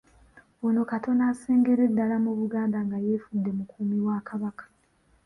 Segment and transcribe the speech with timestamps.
[0.67, 4.65] Ono katono asengere ddala mu Buganda nga yeefudde mukuumi wa Kabaka.